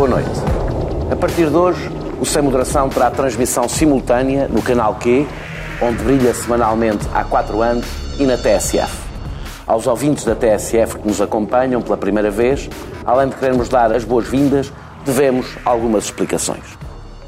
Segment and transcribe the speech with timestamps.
[0.00, 0.30] Boa noite.
[1.12, 5.26] A partir de hoje, o Sem Moderação terá transmissão simultânea no canal Q,
[5.82, 7.84] onde brilha semanalmente há quatro anos,
[8.18, 8.90] e na TSF.
[9.66, 12.66] Aos ouvintes da TSF que nos acompanham pela primeira vez,
[13.04, 14.72] além de querermos dar as boas-vindas,
[15.04, 16.64] devemos algumas explicações.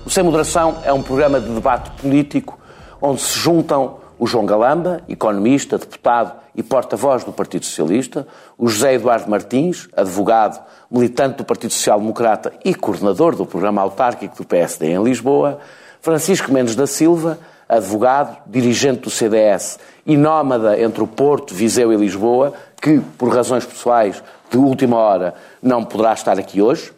[0.07, 2.58] O Sem Moderação é um programa de debate político
[3.02, 8.25] onde se juntam o João Galamba, economista, deputado e porta-voz do Partido Socialista,
[8.57, 14.36] o José Eduardo Martins, advogado, militante do Partido Social Democrata e coordenador do programa autárquico
[14.36, 15.58] do PSD em Lisboa,
[16.00, 17.36] Francisco Mendes da Silva,
[17.68, 23.66] advogado, dirigente do CDS e nómada entre o Porto, Viseu e Lisboa, que, por razões
[23.66, 26.93] pessoais de última hora, não poderá estar aqui hoje.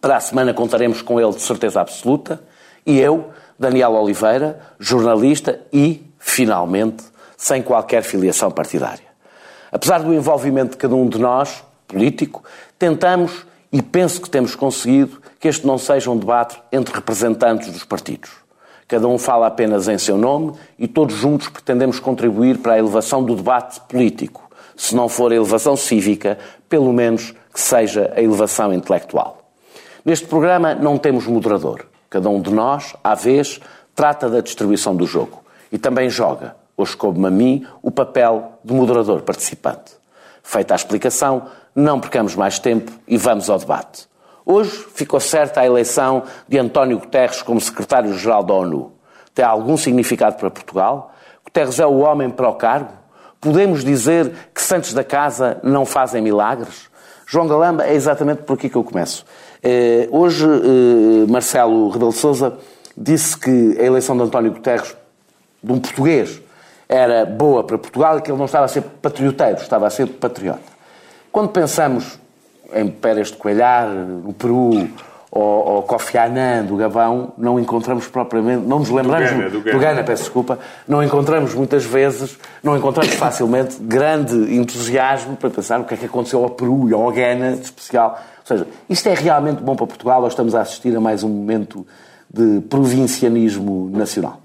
[0.00, 2.40] Para a semana contaremos com ele de certeza absoluta.
[2.86, 7.04] E eu, Daniel Oliveira, jornalista e finalmente,
[7.36, 9.04] sem qualquer filiação partidária.
[9.70, 12.42] Apesar do envolvimento de cada um de nós, político,
[12.78, 17.84] tentamos e penso que temos conseguido que este não seja um debate entre representantes dos
[17.84, 18.30] partidos.
[18.88, 23.22] Cada um fala apenas em seu nome e todos juntos pretendemos contribuir para a elevação
[23.22, 24.48] do debate político.
[24.74, 26.38] Se não for a elevação cívica,
[26.68, 29.50] pelo menos que seja a elevação intelectual.
[30.04, 31.86] Neste programa não temos moderador.
[32.08, 33.60] Cada um de nós, à vez,
[33.94, 35.43] trata da distribuição do jogo
[35.74, 39.96] e também joga, hoje coube-me a mim, o papel de moderador participante.
[40.40, 44.06] Feita a explicação, não percamos mais tempo e vamos ao debate.
[44.46, 48.92] Hoje ficou certa a eleição de António Guterres como secretário-geral da ONU.
[49.34, 51.12] Tem algum significado para Portugal?
[51.44, 52.92] Guterres é o homem para o cargo?
[53.40, 56.88] Podemos dizer que santos da casa não fazem milagres?
[57.26, 59.26] João Galamba, é exatamente por aqui que eu começo.
[59.60, 62.56] Eh, hoje, eh, Marcelo Rebelo de Sousa
[62.96, 64.94] disse que a eleição de António Guterres
[65.64, 66.40] de um português
[66.88, 70.06] era boa para Portugal e que ele não estava a ser patrioteiro, estava a ser
[70.06, 70.74] patriota.
[71.32, 72.18] Quando pensamos
[72.72, 74.88] em Pérez de Coelhar, no Peru,
[75.30, 79.60] ou, ou Kofi Annan do Gabão, não encontramos propriamente, não nos lembramos do Gana, do
[79.60, 79.76] Gana.
[79.76, 85.80] do Gana, peço desculpa, não encontramos muitas vezes, não encontramos facilmente grande entusiasmo para pensar
[85.80, 88.20] o que é que aconteceu ao Peru e ao Gana de especial.
[88.38, 91.28] Ou seja, isto é realmente bom para Portugal ou estamos a assistir a mais um
[91.28, 91.84] momento
[92.32, 94.43] de provincianismo nacional?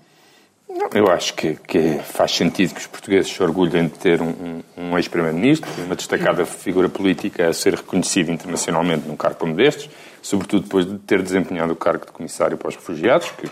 [0.91, 4.97] Eu acho que, que, faz sentido que os portugueses se orgulhem de ter um, um,
[4.97, 9.87] ex-primeiro-ministro, uma destacada figura política a ser reconhecida internacionalmente num cargo como destes,
[10.19, 13.47] sobretudo depois de ter desempenhado o cargo de comissário para os refugiados, que,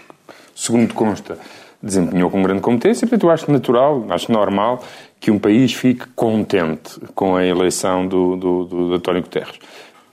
[0.55, 1.37] segundo consta,
[1.81, 3.05] desempenhou com grande competência.
[3.05, 4.83] Portanto, eu acho natural, acho normal
[5.19, 9.59] que um país fique contente com a eleição do, do, do, do António Guterres.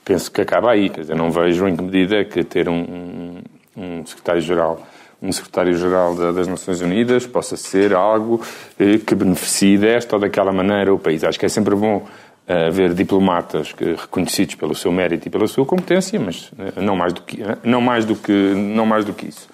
[0.05, 3.39] Penso que acaba aí, quer dizer, não vejo em que medida que ter um,
[3.75, 4.87] um secretário-geral
[5.25, 8.41] um secretário-geral das Nações Unidas possa ser algo
[8.79, 11.25] eh, que beneficie desta ou daquela maneira o país.
[11.25, 12.07] Acho que é sempre bom
[12.47, 17.15] eh, haver diplomatas reconhecidos pelo seu mérito e pela sua competência, mas eh, não mais
[17.15, 19.49] do que, não mais do que, não mais do que isso.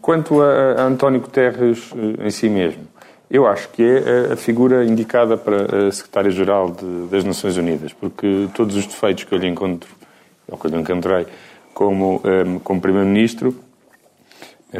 [0.00, 1.90] quanto a, António Guterres
[2.22, 2.82] em si mesmo,
[3.30, 6.74] eu acho que é a figura indicada para a secretária-geral
[7.10, 9.88] das Nações Unidas, porque todos os defeitos que eu lhe encontro,
[10.46, 11.26] ou que eu lhe encontrei
[11.72, 12.20] como,
[12.62, 13.56] como Primeiro-Ministro,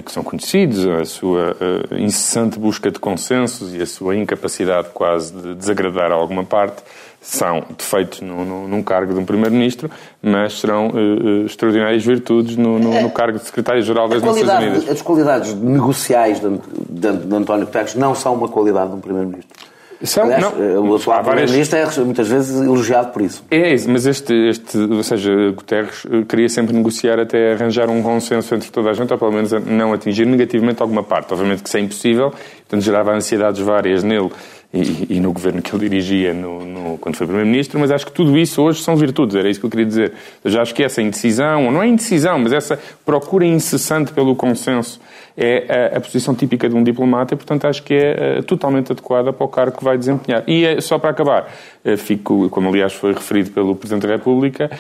[0.01, 5.33] que são conhecidos, a sua uh, incessante busca de consensos e a sua incapacidade quase
[5.35, 6.83] de desagradar a alguma parte,
[7.21, 9.91] são defeitos no, no, num cargo de um Primeiro-Ministro,
[10.23, 14.89] mas serão uh, extraordinárias virtudes no, no, no cargo de Secretário-Geral das Nações Unidas.
[14.89, 16.49] As qualidades negociais de,
[16.89, 19.72] de, de António Guterres não são uma qualidade de um Primeiro-Ministro.
[20.05, 23.45] São, Aliás, não, o atual Primeiro-Ministro é muitas vezes elogiado por isso.
[23.51, 28.03] É isso, mas este, este, ou seja, Guterres eh, queria sempre negociar até arranjar um
[28.03, 31.33] consenso entre toda a gente, ou pelo menos não atingir negativamente alguma parte.
[31.33, 34.31] Obviamente que isso é impossível, portanto gerava ansiedades várias nele
[34.73, 38.13] e, e, no governo que ele dirigia no, no, quando foi Primeiro-Ministro, mas acho que
[38.13, 40.13] tudo isso hoje são virtudes, era isso que eu queria dizer.
[40.43, 44.35] Eu já acho que essa indecisão, ou não é indecisão, mas essa procura incessante pelo
[44.35, 44.99] consenso
[45.37, 48.93] é a, a posição típica de um diplomata e, portanto, acho que é uh, totalmente
[48.93, 50.43] adequada para o cargo que vai desempenhar.
[50.47, 51.53] E é, só para acabar,
[51.85, 54.71] uh, fico, como aliás foi referido pelo Presidente da República,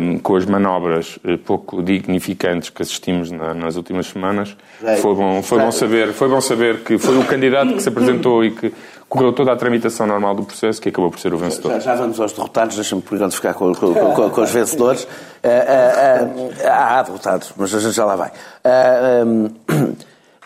[0.00, 4.56] um, com as manobras uh, pouco dignificantes que assistimos na, nas últimas semanas,
[5.00, 8.44] foi bom, foi, bom saber, foi bom saber que foi o candidato que se apresentou
[8.44, 8.72] e que
[9.12, 11.72] correu toda a tramitação normal do processo, que acabou por ser o vencedor.
[11.72, 15.04] Já, já vamos aos derrotados, deixa-me por enquanto ficar com, com, com, com os vencedores.
[15.04, 18.32] Uh, uh, há derrotados, mas a gente já lá vai.
[19.26, 19.50] Um,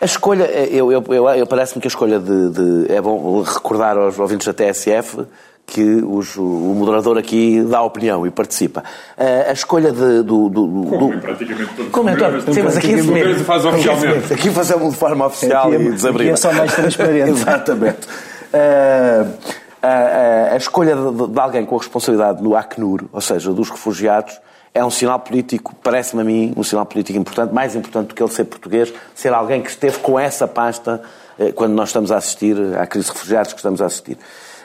[0.01, 3.97] a escolha, eu, eu, eu, eu parece-me que a escolha de, de, É bom recordar
[3.97, 5.25] aos ouvintes da TSF
[5.65, 8.83] que os, o moderador aqui dá opinião e participa.
[9.17, 12.15] Uh, a escolha de, do, do, do, Como, praticamente todos Como é,
[12.53, 14.33] sim, mas aqui, faz oficialmente.
[14.33, 16.31] aqui fazemos de forma oficial aqui, e desabrida.
[16.31, 17.29] Aqui é só mais transparente.
[17.31, 18.07] Exatamente.
[18.53, 23.69] A, a, a, escolha de, de, alguém com a responsabilidade no Acnur, ou seja, dos
[23.69, 24.39] refugiados,
[24.73, 28.21] é um sinal político, parece-me a mim, um sinal político importante, mais importante do que
[28.21, 31.01] ele ser português, ser alguém que esteve com essa pasta
[31.39, 34.17] eh, quando nós estamos a assistir à crise de refugiados que estamos a assistir.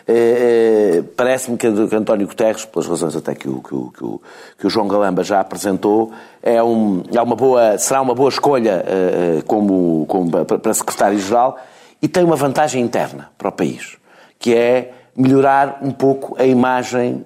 [0.07, 4.21] Eh, eh, parece-me que, António Guterres, pelas razões até que o, que o, que o,
[4.59, 6.13] que o João Galamba já apresentou,
[6.43, 8.85] é, um, é uma boa, será uma boa escolha
[9.47, 11.59] como, como para secretário-geral
[12.03, 13.97] e tem uma vantagem interna para o país,
[14.39, 17.25] que é melhorar um pouco a imagem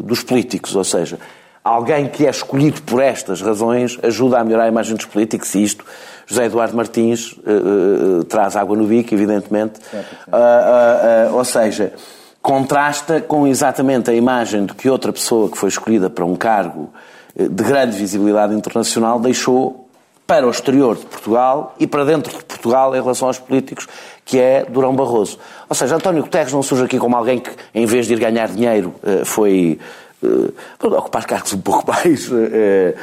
[0.00, 1.18] dos políticos, ou seja,
[1.62, 5.62] alguém que é escolhido por estas razões ajuda a melhorar a imagem dos políticos e
[5.62, 5.84] isto
[6.26, 9.80] José Eduardo Martins uh, uh, traz água no bico, evidentemente.
[10.28, 11.92] Uh, ou seja,
[12.40, 16.90] contrasta com exatamente a imagem de que outra pessoa que foi escolhida para um cargo
[17.36, 19.81] de grande visibilidade internacional deixou
[20.32, 23.86] para o exterior de Portugal e para dentro de Portugal em relação aos políticos,
[24.24, 25.38] que é Durão Barroso.
[25.68, 28.48] Ou seja, António Guterres não surge aqui como alguém que, em vez de ir ganhar
[28.48, 28.94] dinheiro,
[29.26, 29.78] foi
[30.22, 30.54] uh,
[30.86, 32.98] ocupar cargos um pouco mais uh, uh,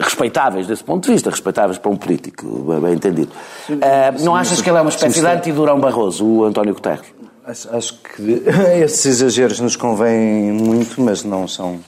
[0.00, 2.44] respeitáveis desse ponto de vista, respeitáveis para um político,
[2.82, 3.30] bem entendido.
[3.64, 3.78] Sim,
[4.24, 7.06] não achas que ele é uma espécie de anti-Durão Barroso, o António Guterres?
[7.46, 8.42] Acho, acho que
[8.82, 11.78] esses exageros nos convêm muito, mas não são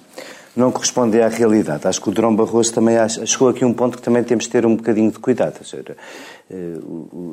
[0.57, 1.87] não correspondem à realidade.
[1.87, 4.51] Acho que o Durão Barroso também chegou aqui a um ponto que também temos de
[4.51, 5.57] ter um bocadinho de cuidado.
[5.61, 5.97] Ou seja,
[6.51, 6.79] eh,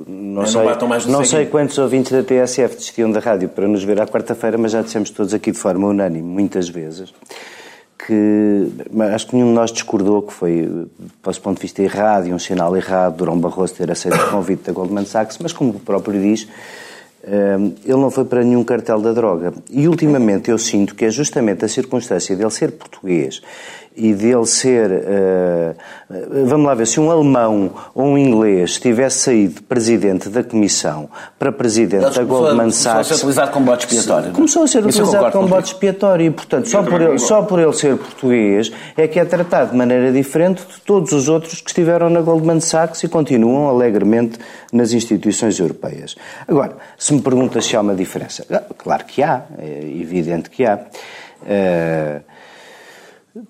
[0.08, 0.62] não, sei,
[1.08, 4.72] não sei quantos ouvintes da TSF desistiam da rádio para nos ver à quarta-feira, mas
[4.72, 7.12] já dissemos todos aqui de forma unânime, muitas vezes,
[8.06, 8.68] que
[9.14, 10.90] acho que nenhum de nós discordou que foi, do
[11.24, 14.64] vosso ponto de vista, errado e um sinal errado Durão Barroso ter aceito o convite
[14.64, 16.48] da Goldman Sachs, mas como o próprio diz,
[17.28, 19.54] ele não foi para nenhum cartel da droga.
[19.70, 23.42] E ultimamente eu sinto que é justamente a circunstância dele ser português
[23.98, 24.92] e dele ser.
[24.92, 25.76] Uh,
[26.46, 31.10] vamos lá ver, se um alemão ou um inglês tivesse saído presidente da Comissão
[31.40, 33.22] para presidente da Goldman Sachs.
[33.22, 34.30] Começou a ser utilizado como bote expiatório.
[34.30, 34.32] É?
[34.32, 37.74] Começou a ser utilizado como bote expiatório e, portanto, só por, ele, só por ele
[37.74, 42.10] ser português é que é tratado de maneira diferente de todos os outros que estiveram
[42.10, 44.38] na Goldman Sachs e continuam alegremente
[44.72, 46.16] nas instituições europeias.
[46.48, 48.46] Agora, se me perguntas se há uma diferença,
[48.78, 50.80] claro que há, é evidente que há.
[51.42, 52.37] Uh,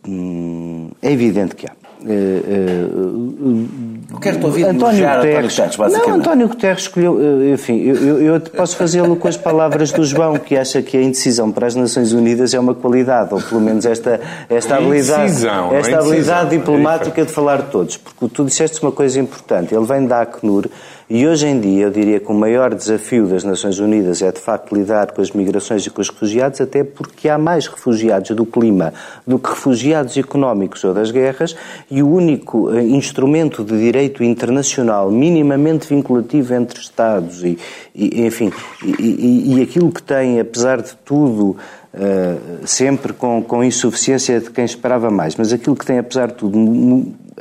[0.08, 1.72] Hum, é evidente que há.
[2.00, 6.48] Uh, uh, o que é que estou a ouvir António Guterres, António Guterres, Não, António
[6.48, 10.96] Guterres escolheu, enfim, eu, eu posso fazê-lo com as palavras do João, que acha que
[10.96, 15.24] a indecisão para as Nações Unidas é uma qualidade, ou pelo menos esta, esta habilidade,
[15.24, 17.98] indecisão, esta habilidade diplomática de falar de todos.
[17.98, 20.70] Porque tu disseste uma coisa importante, ele vem da Acnur,
[21.10, 24.42] e hoje em dia, eu diria que o maior desafio das Nações Unidas é de
[24.42, 28.46] facto lidar com as migrações e com os refugiados, até porque há mais refugiados do
[28.46, 28.94] clima
[29.26, 31.56] do que refugiados económicos ou das guerras,
[31.90, 37.58] e o único eh, instrumento de direito internacional minimamente vinculativo entre Estados e,
[37.96, 38.52] e enfim,
[38.84, 41.56] e, e, e aquilo que tem, apesar de tudo,
[41.98, 46.36] Uh, sempre com, com insuficiência de quem esperava mais, mas aquilo que tem, apesar de
[46.36, 46.56] tudo,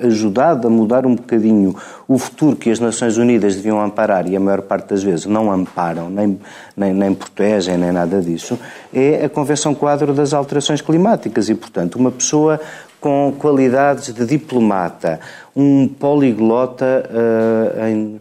[0.03, 1.75] ajudado a mudar um bocadinho
[2.07, 5.51] o futuro que as Nações Unidas deviam amparar, e a maior parte das vezes não
[5.51, 6.39] amparam, nem,
[6.77, 8.59] nem, nem protegem, nem nada disso,
[8.93, 11.49] é a Convenção Quadro das Alterações Climáticas.
[11.49, 12.61] E, portanto, uma pessoa
[13.01, 15.21] com qualidades de diplomata,
[15.55, 18.21] um poliglota uh, em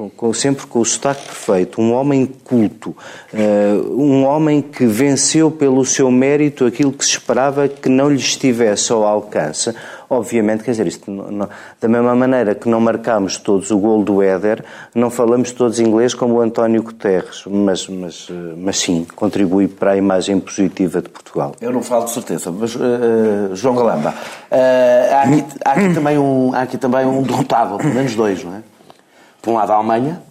[0.00, 2.96] com, com, sempre com o sotaque perfeito, um homem culto,
[3.34, 8.16] uh, um homem que venceu pelo seu mérito aquilo que se esperava que não lhe
[8.16, 9.74] estivesse ao alcance.
[10.12, 11.48] Obviamente, quer dizer, isto não, não,
[11.80, 16.14] da mesma maneira que não marcámos todos o gol do Éder, não falamos todos inglês
[16.14, 21.08] como o António Guterres, mas, mas, eh, mas sim, contribui para a imagem positiva de
[21.08, 21.54] Portugal.
[21.60, 26.18] Eu não falo de certeza, mas uh, João Galamba, uh, há, aqui, há, aqui também
[26.18, 28.62] um, há aqui também um derrotado, pelo menos dois, não é?
[29.40, 30.22] por um lado, a Alemanha,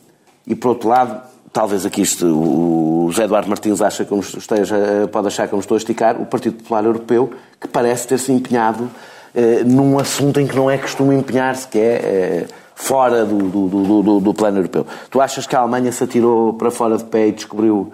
[0.46, 1.22] e por outro lado,
[1.52, 5.64] talvez aqui isto, o José Eduardo Martins acha que esteja, pode achar que eu me
[5.64, 8.90] estou a esticar, o Partido Popular Europeu, que parece ter-se empenhado
[9.34, 14.04] eh, num assunto em que não é costume empenhar-se, que é eh, fora do, do,
[14.04, 14.86] do, do, plano europeu.
[15.10, 17.92] Tu achas que a Alemanha se atirou para fora de pé e descobriu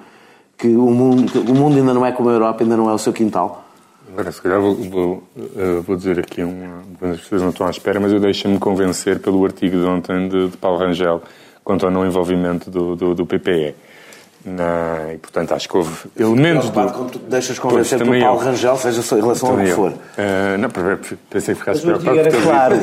[0.57, 2.97] que o mundo, o mundo ainda não é como a Europa, ainda não é o
[2.97, 3.65] seu quintal?
[4.11, 6.83] Agora, se calhar vou, vou, eh, vou dizer aqui uma.
[7.11, 10.49] As pessoas não estão à espera, mas eu deixo-me convencer pelo artigo de ontem de,
[10.49, 11.21] de Paulo Rangel
[11.63, 13.75] quanto ao não envolvimento do, do, do PPE.
[14.45, 16.91] Na, e, portanto, acho que houve elementos do...
[16.91, 18.45] Como tu deixas convencer pois, Paulo eu.
[18.45, 19.91] Rangel, seja em relação ao que for.
[19.91, 22.15] Uh, não, pensei que ficasse preocupado.
[22.15, 22.75] O artigo era claro.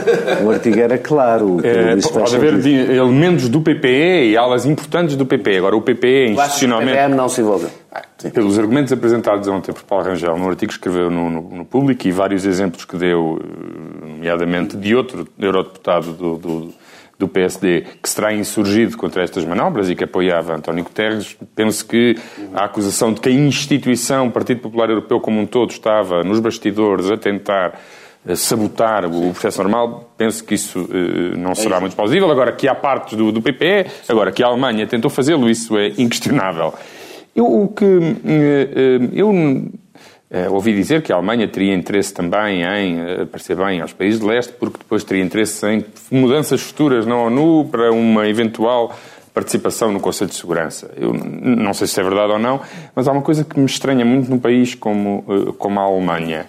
[0.44, 1.46] o artigo era claro.
[1.58, 5.58] Uh, pode haver elementos do PPE e alas importantes do PPE.
[5.58, 6.98] Agora, o PPE institucionalmente...
[6.98, 7.70] O PPE não se envolveu.
[7.92, 8.02] Ah,
[8.34, 12.08] pelos argumentos apresentados ontem por Paulo Rangel no artigo que escreveu no, no, no Público
[12.08, 13.38] e vários exemplos que deu,
[14.02, 16.74] nomeadamente de outro eurodeputado do, do
[17.22, 21.36] do PSD que se terá insurgido contra estas manobras e que apoiava António Guterres.
[21.54, 22.16] Penso que
[22.52, 26.40] a acusação de que a instituição, o Partido Popular Europeu como um todo, estava nos
[26.40, 27.78] bastidores a tentar
[28.26, 32.30] eh, sabotar o processo normal, penso que isso uh, não será muito plausível.
[32.30, 35.88] Agora, que há partes do, do PPE, agora que a Alemanha tentou fazê-lo, isso é
[35.98, 36.74] inquestionável.
[37.34, 39.32] Eu, o que uh, uh, eu
[40.50, 44.52] ouvi dizer que a Alemanha teria interesse também em aparecer bem aos países de leste,
[44.54, 48.96] porque depois teria interesse em mudanças futuras na ONU para uma eventual
[49.34, 50.90] participação no Conselho de Segurança.
[50.96, 52.60] Eu não sei se é verdade ou não,
[52.94, 56.46] mas há uma coisa que me estranha muito num país como, como a Alemanha.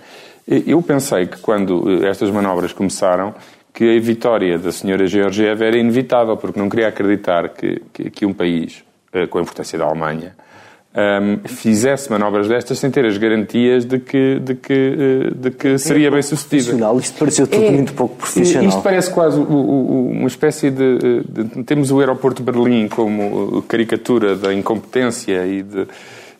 [0.47, 3.33] Eu pensei que quando eh, estas manobras começaram,
[3.73, 8.25] que a vitória da senhora Georgieva era inevitável, porque não queria acreditar que, que, que
[8.25, 10.35] um país eh, com a importância da Alemanha
[10.95, 15.77] um, fizesse manobras destas sem ter as garantias de que, de que, eh, de que
[15.77, 16.71] seria é bem sucedida.
[16.99, 18.69] Isto pareceu tudo é, muito pouco profissional.
[18.69, 24.53] Isto parece quase uma espécie de, de, Temos o aeroporto de Berlim como caricatura da
[24.53, 25.87] incompetência e de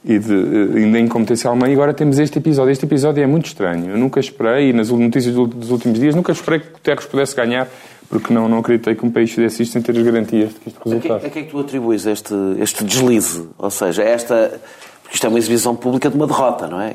[0.05, 2.71] e, de, e da incompetência alemã, e agora temos este episódio.
[2.71, 3.89] Este episódio é muito estranho.
[3.89, 7.69] Eu nunca esperei, e nas notícias dos últimos dias, nunca esperei que Guterres pudesse ganhar,
[8.13, 10.69] porque não, não acreditei que um país fizesse isto sem ter as garantias de que
[10.69, 11.13] isto resultasse.
[11.15, 13.49] A que, a que é que tu atribuis este, este deslize?
[13.57, 14.61] Ou seja, esta.
[15.01, 16.93] Porque isto é uma exibição pública de uma derrota, não é?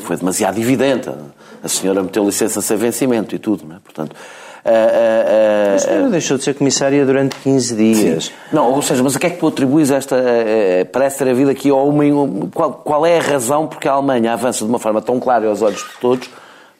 [0.00, 1.10] Foi demasiado evidente.
[1.62, 3.78] A senhora meteu licença sem vencimento e tudo, não é?
[3.80, 4.16] Portanto.
[4.62, 8.24] Uh, uh, a senhora deixou de ser comissária durante 15 dias.
[8.24, 8.32] Sim.
[8.50, 10.16] Não, ou seja, mas a que é que tu atribuis esta.
[10.90, 14.64] parece ter havido aqui ou uma, qual, qual é a razão porque a Alemanha avança
[14.64, 16.30] de uma forma tão clara aos olhos de todos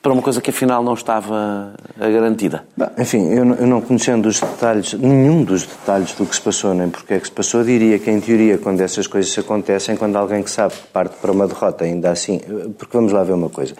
[0.02, 2.64] para uma coisa que afinal não estava garantida?
[2.76, 6.40] Bem, enfim, eu não, eu não conhecendo os detalhes, nenhum dos detalhes do que se
[6.40, 9.97] passou, nem porque é que se passou, diria que em teoria, quando essas coisas acontecem,
[9.97, 12.40] quando alguém que sabe que parte para uma derrota, ainda assim.
[12.78, 13.75] Porque vamos lá ver uma coisa.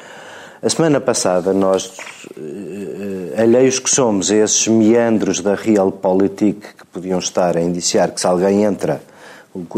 [0.63, 1.97] A semana passada, nós,
[2.37, 8.21] eh, alheios que somos a esses meandros da realpolitik que podiam estar a indiciar que
[8.21, 9.01] se alguém entra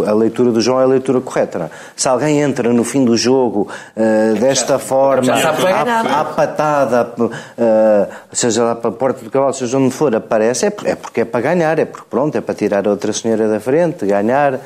[0.07, 1.59] a leitura do João é a leitura correta.
[1.59, 1.67] Não?
[1.67, 1.71] É?
[1.97, 8.65] Se alguém entra no fim do jogo uh, desta forma, à, à patada, uh, seja
[8.65, 11.41] lá para a porta do cavalo, seja onde for, aparece, é, é porque é para
[11.41, 14.61] ganhar, é porque pronto, é para tirar a outra senhora da frente, ganhar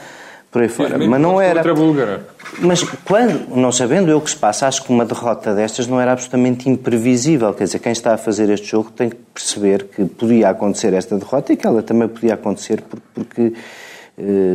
[0.57, 0.99] por aí fora.
[0.99, 1.63] Mas não era.
[2.61, 6.01] Mas quando, não sabendo eu o que se passa, acho que uma derrota destas não
[6.01, 7.53] era absolutamente imprevisível.
[7.53, 11.17] Quer dizer, quem está a fazer este jogo tem que perceber que podia acontecer esta
[11.17, 12.83] derrota e que ela também podia acontecer
[13.15, 13.53] porque,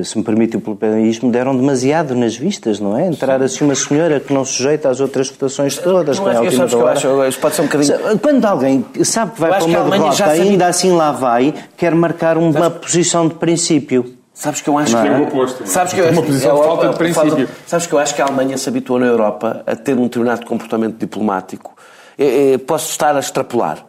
[0.03, 3.08] se me permite o plebeísmo, deram demasiado nas vistas, não é?
[3.08, 6.75] Entrar assim uma senhora que não sujeita às outras votações todas, não, não é, que
[7.06, 8.20] eu acho, pode ser um bocadinho...
[8.20, 12.72] Quando alguém sabe que vai para uma derrota, ainda assim lá vai, quer marcar uma
[12.72, 14.15] posição de princípio.
[14.34, 15.08] Sabes que eu acho não, que.
[15.08, 15.68] É o oposto.
[15.68, 17.50] Sabes que eu, uma posição de falta de princípio.
[17.68, 20.46] Sabes que eu acho que a Alemanha se habituou na Europa a ter um determinado
[20.46, 21.75] comportamento diplomático.
[22.18, 23.86] Eu, eu posso estar a extrapolar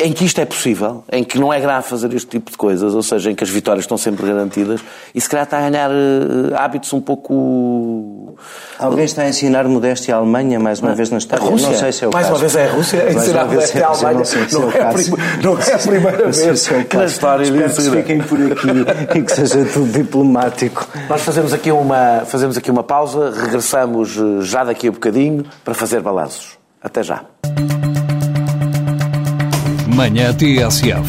[0.00, 2.94] em que isto é possível, em que não é grave fazer este tipo de coisas,
[2.94, 4.80] ou seja, em que as vitórias estão sempre garantidas,
[5.14, 8.36] e se calhar está a ganhar uh, hábitos um pouco.
[8.78, 10.96] Alguém está a ensinar modéstia à Alemanha, mais uma não.
[10.96, 11.44] vez na história?
[11.44, 11.68] Rússia.
[11.68, 12.34] Não sei se é o mais caso.
[12.34, 14.18] uma vez é a Rússia a ensinar modéstia é à Alemanha.
[14.18, 17.04] Não, sei se não, é, é, a, não é a primeira vez é que na
[17.04, 20.88] história Espero que fiquem por aqui e que seja tudo diplomático.
[21.08, 25.74] Nós fazemos aqui, uma, fazemos aqui uma pausa, regressamos eh, já daqui a bocadinho para
[25.74, 26.58] fazer balanços.
[26.82, 27.24] Até já.
[29.92, 31.06] Manhã TSF.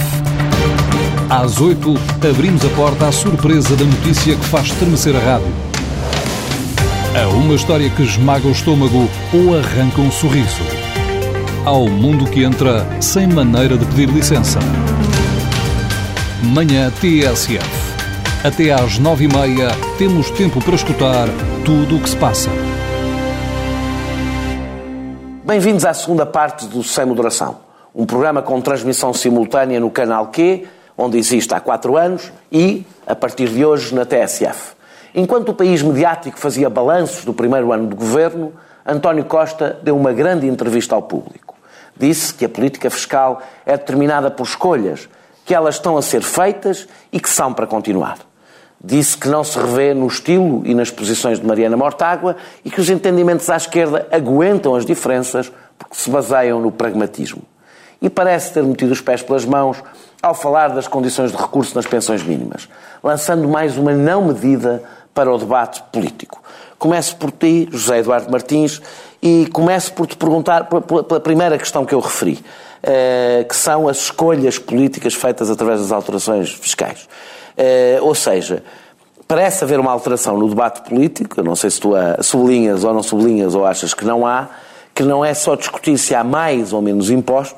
[1.30, 1.94] Às 8,
[2.30, 5.48] abrimos a porta à surpresa da notícia que faz estremecer a rádio.
[7.16, 10.62] A uma história que esmaga o estômago ou arranca um sorriso.
[11.64, 14.60] Ao mundo que entra sem maneira de pedir licença.
[16.44, 17.66] Manhã TSF.
[18.44, 21.30] Até às nove e meia temos tempo para escutar
[21.64, 22.50] tudo o que se passa.
[25.46, 30.66] Bem-vindos à segunda parte do Sem Moderação um programa com transmissão simultânea no canal Q,
[30.98, 34.74] onde existe há quatro anos, e, a partir de hoje, na TSF.
[35.14, 38.52] Enquanto o país mediático fazia balanços do primeiro ano de governo,
[38.86, 41.56] António Costa deu uma grande entrevista ao público.
[41.96, 45.08] Disse que a política fiscal é determinada por escolhas,
[45.46, 48.18] que elas estão a ser feitas e que são para continuar.
[48.84, 52.36] Disse que não se revê no estilo e nas posições de Mariana Mortágua
[52.66, 57.44] e que os entendimentos à esquerda aguentam as diferenças porque se baseiam no pragmatismo
[58.04, 59.82] e parece ter metido os pés pelas mãos
[60.22, 62.68] ao falar das condições de recurso nas pensões mínimas,
[63.02, 64.84] lançando mais uma não medida
[65.14, 66.44] para o debate político.
[66.78, 68.82] Começo por ti, José Eduardo Martins,
[69.22, 72.44] e começo por te perguntar pela primeira questão que eu referi,
[72.82, 77.08] eh, que são as escolhas políticas feitas através das alterações fiscais.
[77.56, 78.64] Eh, ou seja,
[79.26, 82.94] parece haver uma alteração no debate político, eu não sei se tu a sublinhas ou
[82.94, 84.50] não sublinhas ou achas que não há,
[84.94, 87.56] que não é só discutir se há mais ou menos impostos,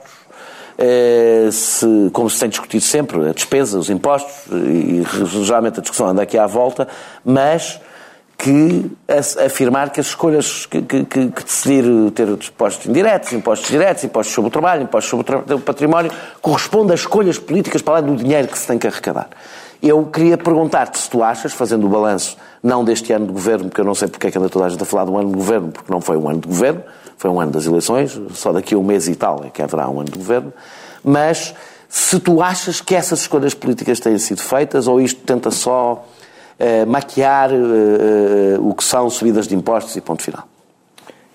[1.51, 5.03] se, como se tem discutido sempre, a despesa, os impostos, e
[5.43, 6.87] geralmente a discussão anda aqui à volta,
[7.23, 7.79] mas
[8.37, 8.91] que
[9.45, 14.49] afirmar que as escolhas que, que, que decidir ter impostos indiretos, impostos diretos, impostos sobre
[14.49, 18.57] o trabalho, impostos sobre o património, corresponde a escolhas políticas para além do dinheiro que
[18.57, 19.29] se tem que arrecadar.
[19.81, 23.81] Eu queria perguntar-te se tu achas, fazendo o balanço, não deste ano de governo, porque
[23.81, 25.29] eu não sei porque é que anda toda a gente a falar de um ano
[25.29, 26.83] de governo, porque não foi um ano de governo,
[27.17, 29.89] foi um ano das eleições, só daqui a um mês e tal é que haverá
[29.89, 30.53] um ano de governo,
[31.03, 31.53] mas
[31.87, 36.05] se tu achas que essas escolhas políticas têm sido feitas ou isto tenta só
[36.59, 37.55] uh, maquiar uh,
[38.59, 40.54] uh, o que são subidas de impostos e ponto final?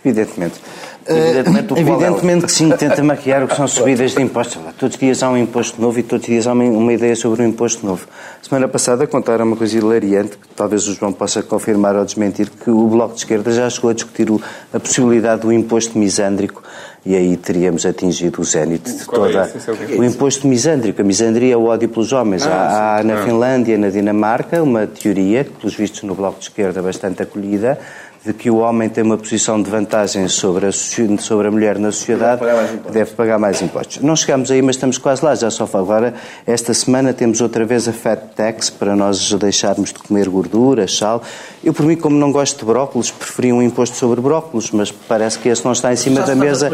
[0.04, 0.60] Evidentemente.
[1.06, 4.58] Evidentemente, Evidentemente que sim, tenta maquiar o que são subidas de impostos.
[4.78, 7.42] Todos os dias há um imposto novo e todos os dias há uma ideia sobre
[7.42, 8.06] um imposto novo.
[8.42, 12.70] Semana passada contaram uma coisa hilariante, que talvez o João possa confirmar ou desmentir, que
[12.70, 14.28] o Bloco de Esquerda já chegou a discutir
[14.72, 16.62] a possibilidade do imposto misândrico
[17.04, 19.50] e aí teríamos atingido o zénite de toda...
[19.90, 21.00] É o imposto misândrico.
[21.00, 22.46] A misandria é o ódio pelos homens.
[22.46, 26.44] Ah, há, há na Finlândia, na Dinamarca, uma teoria, que pelos vistos no Bloco de
[26.44, 27.78] Esquerda bastante acolhida,
[28.24, 31.90] de que o homem tem uma posição de vantagem sobre a, sobre a mulher na
[31.90, 34.02] sociedade, deve pagar, deve pagar mais impostos.
[34.02, 36.12] Não chegamos aí, mas estamos quase lá, já só agora.
[36.46, 41.22] Esta semana temos outra vez a Fat Tax para nós deixarmos de comer gordura, sal.
[41.64, 45.38] Eu, por mim, como não gosto de brócolos, preferi um imposto sobre brócolos, mas parece
[45.38, 46.70] que esse não está em cima da mesa.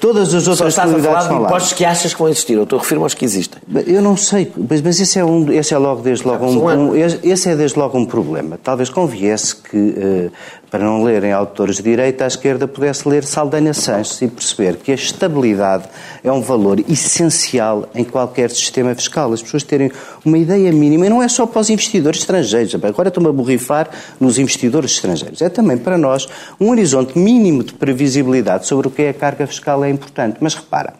[0.00, 1.48] Todas as outras possibilidades estão lá.
[1.48, 3.60] impostos que achas que vão existir, eu estou a referir aos que existem.
[3.86, 6.96] Eu não sei, mas, mas esse, é um, esse é logo desde logo um, um,
[6.96, 8.58] esse é desde logo um problema.
[8.62, 10.32] Talvez conviesse que, uh,
[10.76, 14.92] para não lerem autores de direita, à esquerda pudesse ler Saldanha Sanches e perceber que
[14.92, 15.84] a estabilidade
[16.22, 19.32] é um valor essencial em qualquer sistema fiscal.
[19.32, 19.90] As pessoas terem
[20.22, 23.88] uma ideia mínima, e não é só para os investidores estrangeiros, agora estou-me a borrifar
[24.20, 26.28] nos investidores estrangeiros, é também para nós
[26.60, 30.36] um horizonte mínimo de previsibilidade sobre o que é a carga fiscal é importante.
[30.42, 30.92] Mas repara,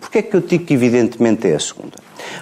[0.00, 1.98] porque é que eu digo que evidentemente é a segunda?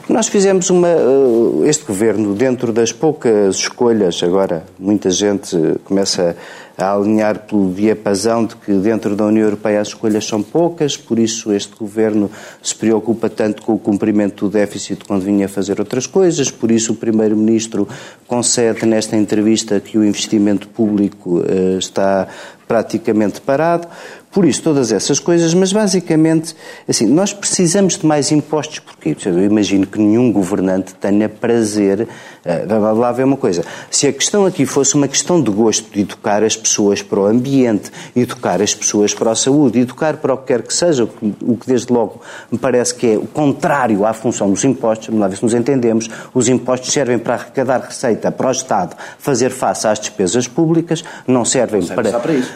[0.08, 6.36] Nós fizemos uma, eh, este governo, dentro das poucas escolhas, agora muita gente começa
[6.78, 11.18] a alinhar pelo diapasão de que dentro da União Europeia as escolhas são poucas, por
[11.18, 12.30] isso este governo
[12.62, 16.92] se preocupa tanto com o cumprimento do déficit quando vinha fazer outras coisas, por isso
[16.92, 17.88] o Primeiro-Ministro
[18.28, 22.28] concede nesta entrevista que o investimento público uh, está
[22.68, 23.88] praticamente parado.
[24.30, 26.54] Por isso, todas essas coisas, mas basicamente,
[26.86, 32.06] assim, nós precisamos de mais impostos, porque eu imagino que nenhum governante tenha prazer.
[32.44, 33.64] Uh, lá ver uma coisa.
[33.90, 37.26] Se a questão aqui fosse uma questão de gosto de educar as pessoas para o
[37.26, 41.56] ambiente, educar as pessoas para a saúde, educar para o que quer que seja, o
[41.56, 45.28] que, desde logo me parece que é o contrário à função dos impostos, vamos lá
[45.28, 49.86] ver se nos entendemos, os impostos servem para arrecadar receita para o Estado fazer face
[49.86, 52.18] às despesas públicas, não servem não para.
[52.18, 52.52] para isso.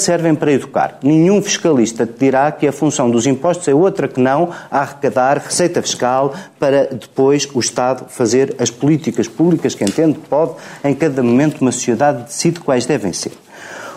[0.00, 0.98] Servem para educar.
[1.02, 5.82] Nenhum fiscalista te dirá que a função dos impostos é outra que não arrecadar receita
[5.82, 11.60] fiscal para depois o Estado fazer as políticas públicas que entende pode em cada momento
[11.60, 13.32] uma sociedade decide quais devem ser.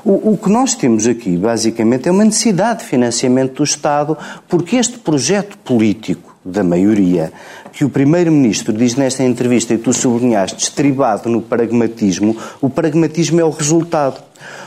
[0.05, 4.17] O, que nós temos aqui, basicamente, é uma necessidade de financiamento do Estado,
[4.49, 7.31] porque este projeto político da maioria,
[7.71, 13.43] que o Primeiro-Ministro diz nesta entrevista, e tu sublinhaste, estribado no pragmatismo, o pragmatismo é
[13.43, 14.21] o resultado.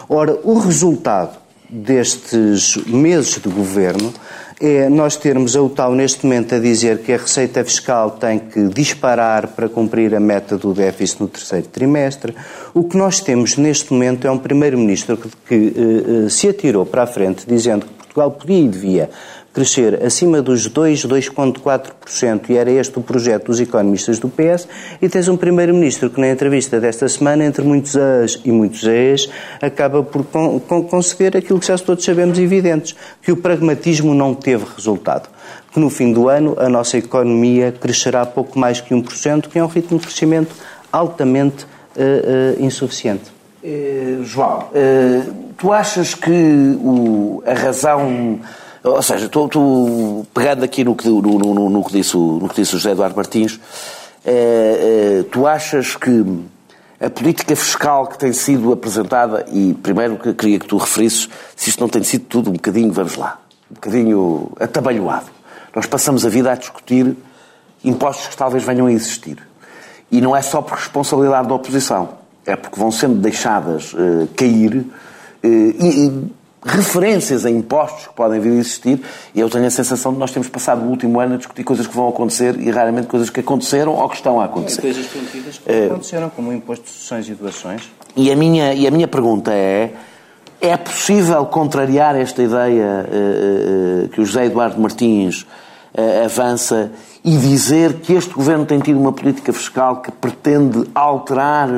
[0.09, 4.13] Ora, o resultado destes meses de governo
[4.61, 8.69] é nós termos a UTAU neste momento a dizer que a receita fiscal tem que
[8.69, 12.35] disparar para cumprir a meta do déficit no terceiro trimestre.
[12.73, 17.03] O que nós temos neste momento é um Primeiro-Ministro que, que uh, se atirou para
[17.03, 19.11] a frente dizendo que Portugal podia e devia
[19.57, 24.69] crescer acima dos 2, 2,4%, e era este o projeto dos economistas do PS,
[25.01, 29.31] e tens um primeiro-ministro que na entrevista desta semana, entre muitos as e muitos es,
[29.63, 34.35] acaba por con con conceder aquilo que já todos sabemos evidentes, que o pragmatismo não
[34.35, 35.31] teve resultado.
[35.73, 39.65] Que no fim do ano a nossa economia crescerá pouco mais que 1%, que é
[39.65, 40.55] um ritmo de crescimento
[40.93, 43.33] altamente uh, uh, insuficiente.
[43.65, 44.69] Uh, João,
[45.57, 48.39] tu achas que o, a razão
[48.87, 52.77] ou seja, estou, pegando aqui no que, no, no, no, que disse, no que disse
[52.77, 53.59] o José Eduardo Martins,
[54.25, 56.25] é, é, tu achas que
[57.01, 61.71] a política fiscal que tem sido apresentada, e primeiro que queria que tu referisses se
[61.71, 65.27] isto não tem sido tudo um bocadinho, vamos lá, um bocadinho atabalhoado.
[65.75, 67.17] Nós passamos a vida a discutir
[67.85, 69.39] impostos que talvez venham a existir.
[70.11, 72.11] E não é só por responsabilidade da oposição,
[72.47, 74.87] é porque vão sendo deixadas uh, cair uh,
[75.45, 76.31] e,
[76.65, 79.01] referências a impostos que podem vir a existir,
[79.35, 81.87] e eu tenho a sensação de nós temos passado o último ano a discutir coisas
[81.87, 84.81] que vão acontecer e raramente coisas que aconteceram ou que estão a acontecer.
[84.81, 87.83] Coisas prometidas que uh, aconteceram, como o imposto de sucessões e doações.
[88.17, 89.93] E a minha, e a minha pergunta é,
[90.61, 93.07] é possível contrariar esta ideia
[94.11, 95.47] que o José Eduardo Martins
[96.25, 96.93] avança
[97.23, 101.69] e dizer que este governo tem tido uma política fiscal que pretende alterar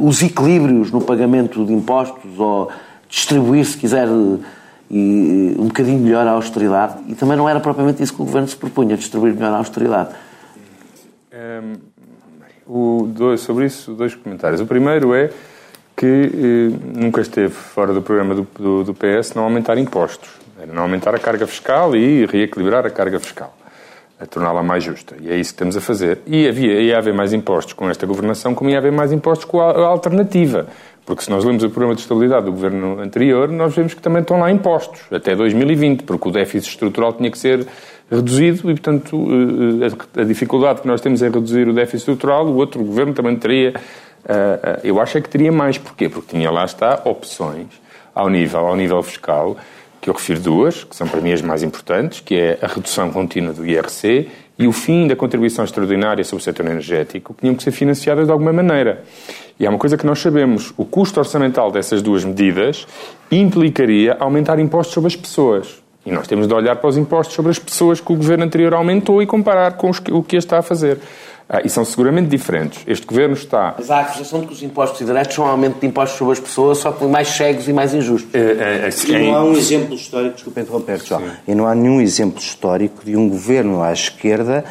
[0.00, 2.70] os equilíbrios no pagamento de impostos ou
[3.08, 6.96] distribuir, se quiser, um bocadinho melhor a austeridade?
[7.08, 10.10] E também não era propriamente isso que o governo se propunha, distribuir melhor a austeridade.
[11.32, 11.74] Um,
[12.66, 14.60] o, dois, sobre isso, dois comentários.
[14.60, 15.30] O primeiro é
[15.96, 20.28] que eh, nunca esteve fora do programa do, do, do, PS não aumentar impostos.
[20.72, 23.56] Não aumentar a carga fiscal e reequilibrar a carga fiscal,
[24.18, 25.14] a torná-la mais justa.
[25.20, 26.20] E é isso que estamos a fazer.
[26.26, 29.60] E havia, ia haver mais impostos com esta governação, como ia haver mais impostos com
[29.60, 30.66] a, a alternativa.
[31.04, 34.22] Porque se nós lemos o programa de estabilidade do governo anterior, nós vemos que também
[34.22, 37.64] estão lá impostos, até 2020, porque o déficit estrutural tinha que ser
[38.10, 42.46] reduzido e, portanto, eh, eh, a dificuldade que nós temos em reduzir o déficit estrutural,
[42.46, 43.74] o outro governo também teria.
[44.28, 45.78] Eh, eu acho é que teria mais.
[45.78, 46.08] Porquê?
[46.08, 47.68] Porque tinha lá está opções
[48.12, 49.56] ao nível, ao nível fiscal,
[50.06, 53.10] que eu refiro duas, que são para mim as mais importantes, que é a redução
[53.10, 57.56] contínua do IRC e o fim da contribuição extraordinária sobre o setor energético, que tinham
[57.56, 59.02] que ser financiadas de alguma maneira.
[59.58, 62.86] E há uma coisa que nós sabemos: o custo orçamental dessas duas medidas
[63.32, 65.82] implicaria aumentar impostos sobre as pessoas.
[66.06, 68.74] E nós temos de olhar para os impostos sobre as pessoas que o governo anterior
[68.74, 71.00] aumentou e comparar com que, o que este está a fazer.
[71.48, 72.82] Ah, e são seguramente diferentes.
[72.88, 73.76] Este governo está.
[73.78, 76.32] Mas há a acusação de que os impostos indiretos são um aumento de impostos sobre
[76.32, 78.34] as pessoas, só que mais cegos e mais injustos.
[78.34, 81.74] É, é, é, e não há um exemplo histórico, desculpe interromper, João, e não há
[81.74, 84.64] nenhum exemplo histórico de um governo à esquerda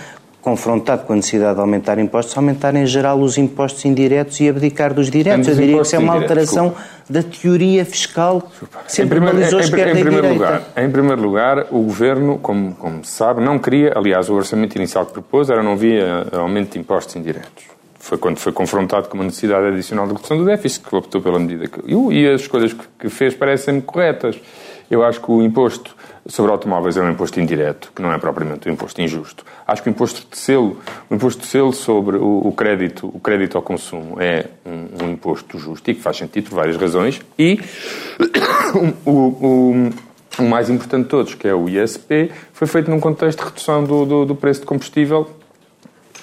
[0.45, 4.93] confrontado com a necessidade de aumentar impostos, aumentar em geral os impostos indiretos e abdicar
[4.93, 5.47] dos diretos.
[5.47, 6.89] Eu diria que isso é uma alteração desculpa.
[7.09, 8.51] da teoria fiscal
[8.85, 12.75] que sempre em primeiro, em, em, em primeiro lugar, Em primeiro lugar, o Governo, como,
[12.75, 16.73] como se sabe, não queria, aliás, o orçamento inicial que propôs era não via aumento
[16.73, 17.65] de impostos indiretos.
[17.99, 21.39] Foi quando foi confrontado com uma necessidade adicional de redução do déficit que optou pela
[21.39, 21.81] medida que...
[21.87, 24.39] E as escolhas que fez parecem-me corretas.
[24.89, 25.95] Eu acho que o imposto
[26.27, 29.45] sobre automóveis é um imposto indireto, que não é propriamente um imposto injusto.
[29.67, 33.19] Acho que o imposto de selo, o imposto de selo sobre o, o crédito, o
[33.19, 37.21] crédito ao consumo é um, um, imposto justo e que faz sentido por várias razões.
[37.37, 37.59] E
[39.05, 39.89] o, o,
[40.39, 43.83] o, mais importante de todos, que é o ISP, foi feito num contexto de redução
[43.83, 45.29] do, do, do preço de combustível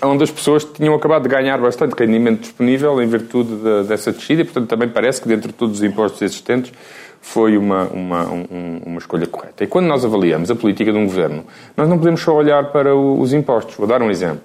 [0.05, 4.43] onde as pessoas tinham acabado de ganhar bastante rendimento disponível em virtude de, dessa descida
[4.43, 6.73] e, portanto, também parece que, dentro de todos os impostos existentes,
[7.23, 9.65] foi uma, uma, um, uma escolha correta.
[9.65, 11.45] E quando nós avaliamos a política de um governo,
[11.77, 13.77] nós não podemos só olhar para os impostos.
[13.77, 14.43] Vou dar um exemplo.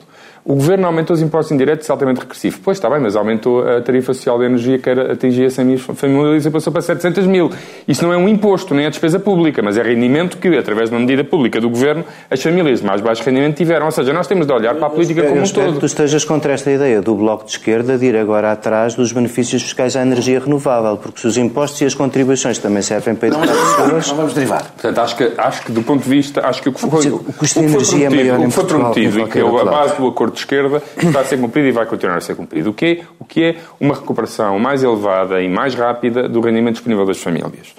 [0.50, 2.62] O governo aumentou os impostos indiretos altamente regressivo.
[2.64, 5.78] Pois está bem, mas aumentou a tarifa social de energia que era, atingia 100 mil
[5.78, 7.52] famílias e passou para 700 mil.
[7.86, 10.96] Isso não é um imposto, nem é despesa pública, mas é rendimento que, através de
[10.96, 13.88] uma medida pública do governo, as famílias de mais baixo rendimento tiveram.
[13.88, 15.74] Ou seja, nós temos de olhar para a política como um todo.
[15.74, 19.12] que tu estejas contra esta ideia do Bloco de Esquerda de ir agora atrás dos
[19.12, 23.28] benefícios fiscais à energia renovável, porque se os impostos e as contribuições também servem para
[23.28, 24.08] educar as pessoas...
[24.08, 24.64] Não vamos derivar.
[24.64, 27.20] Portanto, acho que, acho que do ponto de vista, acho que o que foi, o
[27.34, 28.92] custo de energia é maior em Portugal.
[28.92, 31.26] O que foi prometido, e que é a base do acordo de esquerda está a
[31.26, 32.70] ser cumprido e vai continuar a ser cumprido.
[32.70, 36.76] O que é, o que é uma recuperação mais elevada e mais rápida do rendimento
[36.76, 37.76] disponível das famílias.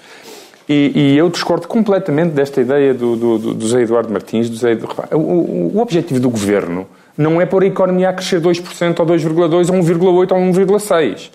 [0.67, 4.49] E, e eu discordo completamente desta ideia do, do, do José Eduardo Martins.
[4.49, 4.77] Do José,
[5.11, 9.05] o, o, o objetivo do governo não é pôr a economia a crescer 2% ou
[9.05, 11.29] 2,2% ou 1,8% ou 1,6%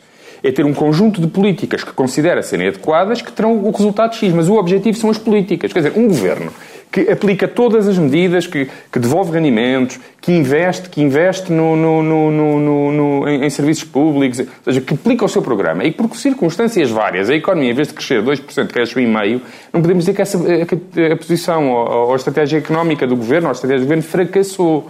[0.45, 4.31] é ter um conjunto de políticas que considera serem adequadas que terão o resultado X,
[4.35, 5.73] mas o objetivo são as políticas.
[5.73, 6.53] Quer dizer, um governo
[6.93, 12.03] que aplica todas as medidas, que, que devolve rendimentos, que investe, que investe no, no,
[12.31, 16.91] no, em, em, serviços públicos, ou seja, que aplica o seu programa e por circunstâncias
[16.91, 19.41] várias a economia, em vez de crescer 2%, cresce 1,5%,
[19.73, 23.49] não podemos dizer que essa, a, a posição ou, ou a estratégia económica do governo,
[23.49, 24.89] ou a estratégia do governo fracassou.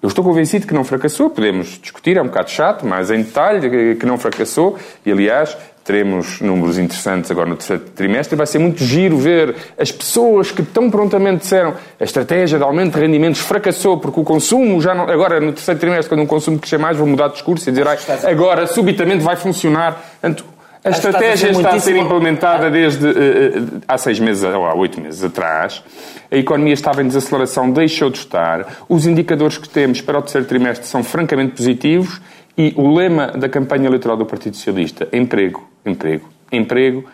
[0.00, 3.96] Eu estou convencido que não fracassou, podemos discutir, é um bocado chato, mas em detalhe
[3.96, 5.56] que não fracassou, e aliás,
[5.88, 8.36] teremos números interessantes agora no terceiro trimestre.
[8.36, 12.94] Vai ser muito giro ver as pessoas que tão prontamente disseram a estratégia de aumento
[12.94, 15.08] de rendimentos fracassou porque o consumo já não.
[15.08, 17.86] Agora, no terceiro trimestre, quando um consumo crescer mais, vou mudar de discurso e dizer
[18.24, 19.98] agora subitamente vai funcionar.
[20.20, 20.44] Portanto,
[20.84, 25.22] a estratégia está a ser implementada desde uh, há seis meses ou há oito meses
[25.22, 25.82] atrás.
[26.30, 28.66] A economia estava em desaceleração, deixou de estar.
[28.88, 32.20] Os indicadores que temos para o terceiro trimestre são francamente positivos
[32.56, 37.04] e o lema da campanha eleitoral do Partido Socialista, emprego, emprego, emprego,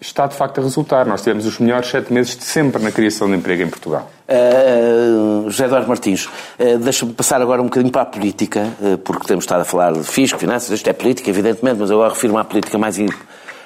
[0.00, 1.04] está de facto a resultar.
[1.06, 4.10] Nós tivemos os melhores sete meses de sempre na criação de emprego em Portugal.
[4.26, 9.26] Uh, José Eduardo Martins, uh, deixa-me passar agora um bocadinho para a política, uh, porque
[9.26, 12.38] temos estado a falar de fisco, finanças, isto é política, evidentemente, mas eu agora refiro-me
[12.38, 12.96] à política mais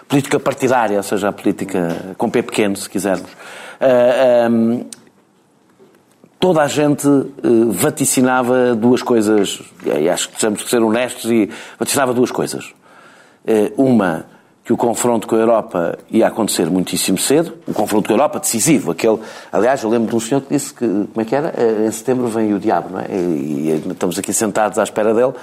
[0.09, 3.31] política partidária, ou seja, a política com P pequeno, se quisermos.
[4.51, 4.85] Um,
[6.41, 7.33] toda a gente uh,
[7.71, 12.75] vaticinava duas coisas, e acho que temos que ser honestos, e vaticinava duas coisas.
[13.47, 14.27] Uh, uma,
[14.65, 18.41] que o confronto com a Europa ia acontecer muitíssimo cedo, o confronto com a Europa
[18.41, 19.19] decisivo, aquele,
[19.53, 21.53] aliás, eu lembro de um senhor que disse que, como é que era?
[21.55, 23.07] Eh, em setembro vem o diabo, não é?
[23.11, 25.35] E, e estamos aqui sentados à espera dele,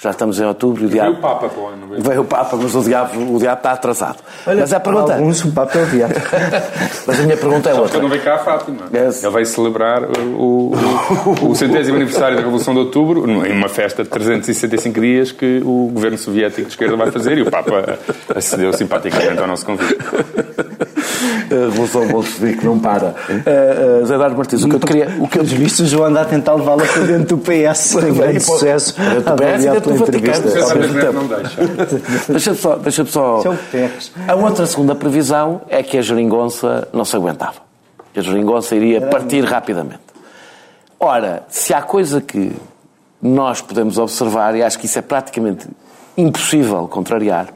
[0.00, 1.10] já estamos em outubro e o diabo...
[1.10, 1.86] Veio o Papa para o ano.
[1.98, 4.18] Veio o Papa, mas o diabo, o diabo está atrasado.
[4.46, 5.14] Olha, mas a pergunta...
[5.14, 6.14] Alguns o Papa é o diabo.
[7.04, 8.00] mas a minha pergunta é Só outra.
[8.00, 8.82] não vem cá a Fátima.
[8.94, 9.24] Yes.
[9.24, 14.04] Ele vai celebrar o, o, o centésimo aniversário da Revolução de Outubro em uma festa
[14.04, 17.98] de 365 dias que o governo soviético de esquerda vai fazer e o Papa
[18.36, 19.98] acedeu simpaticamente ao nosso convite.
[21.50, 23.14] A Revolução Bolchevique não para.
[23.28, 25.16] Uh, uh, Zé Dário Martins, o que eu te queria...
[25.20, 27.96] O que eu visto o João andar a tentar levá-la para dentro do PS.
[28.00, 28.94] Tem grande sucesso.
[28.94, 31.12] Do PS e dentro do Vaticano.
[31.12, 32.32] Não deixa.
[32.32, 32.76] Deixa-me só...
[32.76, 33.42] Deixa só...
[34.26, 37.56] A outra segunda previsão é que a geringonça não se aguentava.
[38.12, 40.00] Que a geringonça iria partir rapidamente.
[41.00, 42.52] Ora, se há coisa que
[43.22, 45.66] nós podemos observar, e acho que isso é praticamente
[46.16, 47.48] impossível contrariar,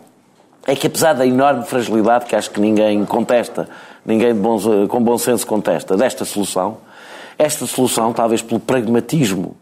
[0.67, 3.69] é que apesar da enorme fragilidade que acho que ninguém contesta,
[4.05, 4.35] ninguém
[4.89, 6.79] com bom senso contesta desta solução,
[7.39, 9.57] esta solução, talvez pelo pragmatismo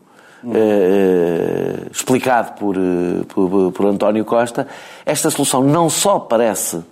[0.54, 4.66] eh, explicado por, eh, por, por, António Costa,
[5.04, 6.82] esta solução não só parece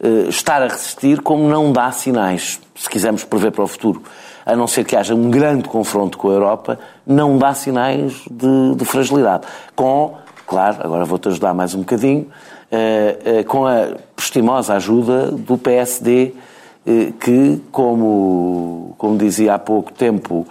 [0.00, 4.02] eh, estar a resistir, como não dá sinais, se quisermos prever para o futuro.
[4.46, 8.74] A não ser que haja um grande confronto com a Europa, não dá sinais de,
[8.76, 9.46] de fragilidade.
[9.76, 10.16] Com,
[10.46, 12.47] claro, agora vou-te ajudar mais um bocadinho, eh, eh,
[13.46, 16.32] com a prestimosa ajuda do PSD,
[16.86, 20.46] eh, que, como, como dizia há pouco tempo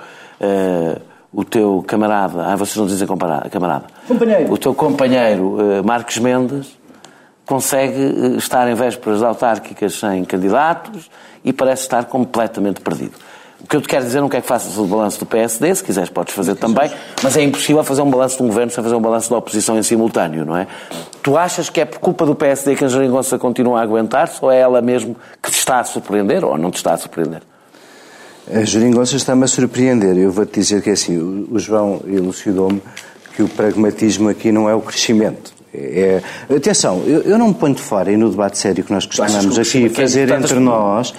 [1.34, 3.50] o teu camarada, ah, vocês não dizem camarada,
[4.08, 4.54] companheiro.
[4.54, 6.78] o teu companheiro Marcos Mendes,
[7.46, 11.10] consegue estar em vésperas autárquicas sem candidatos
[11.44, 13.14] e parece estar completamente perdido.
[13.60, 15.84] O que eu te quero dizer não quer que faças o balanço do PSD, se
[15.84, 16.92] quiseres podes fazer também,
[17.24, 19.78] mas é impossível fazer um balanço de um governo sem fazer um balanço da oposição
[19.78, 20.68] em simultâneo, não é?
[21.24, 24.52] Tu achas que é por culpa do PSD que a Jeringonça continua a aguentar-se ou
[24.52, 27.42] é ela mesmo que te está a surpreender ou não te está a surpreender?
[28.54, 30.18] A Jeringonça está-me a surpreender.
[30.18, 32.82] Eu vou-te dizer que é assim, o João elucidou-me
[33.36, 35.52] que o pragmatismo aqui não é o crescimento.
[35.74, 36.22] É,
[36.56, 39.60] atenção, eu, eu, não me ponho de fora e no debate sério que nós costumamos
[39.60, 41.14] aqui fazer entre nós.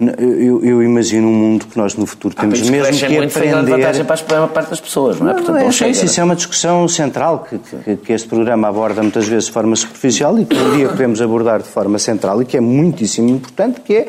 [0.00, 3.36] Eu, eu, imagino um mundo que nós no futuro ah, temos mesmo que, é muito
[3.36, 3.70] aprender...
[3.70, 5.30] vantagem para a parte das pessoas, não é?
[5.30, 5.90] Não, Portanto, não é chega.
[5.90, 9.74] isso, é uma discussão central que, que, que, este programa aborda muitas vezes de forma
[9.74, 13.80] superficial e que um dia podemos abordar de forma central e que é muitíssimo importante,
[13.80, 14.08] que é